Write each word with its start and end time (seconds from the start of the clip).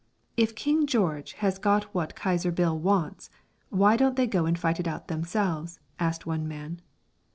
"If 0.35 0.55
King 0.55 0.87
George 0.87 1.35
'as 1.43 1.59
got 1.59 1.93
wot 1.93 2.15
Kaiser 2.15 2.51
Bill 2.51 2.75
wants, 2.75 3.29
why 3.69 3.95
don't 3.95 4.15
they 4.15 4.25
go 4.25 4.47
and 4.47 4.57
fight 4.57 4.79
it 4.79 4.87
out 4.87 5.09
themselves?" 5.09 5.79
asked 5.99 6.25
one 6.25 6.47
man. 6.47 6.81